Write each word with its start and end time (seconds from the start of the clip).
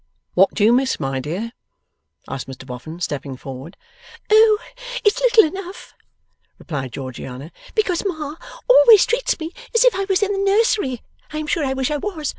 'What 0.33 0.55
do 0.55 0.63
you 0.63 0.73
miss, 0.73 0.99
my 0.99 1.19
dear?' 1.19 1.51
asked 2.27 2.47
Mr 2.47 2.65
Boffin, 2.65 2.99
stepping 2.99 3.37
forward. 3.37 3.77
'Oh! 4.31 4.57
it's 5.05 5.21
little 5.21 5.45
enough,' 5.45 5.93
replied 6.57 6.93
Georgiana, 6.93 7.51
'because 7.75 8.03
Ma 8.03 8.35
always 8.67 9.05
treats 9.05 9.39
me 9.39 9.51
as 9.75 9.83
if 9.85 9.93
I 9.93 10.07
was 10.09 10.23
in 10.23 10.33
the 10.33 10.39
nursery 10.39 11.03
(I 11.31 11.37
am 11.37 11.45
sure 11.45 11.63
I 11.63 11.73
wish 11.73 11.91
I 11.91 11.97
was!) 11.97 12.29